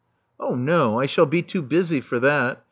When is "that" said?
2.21-2.59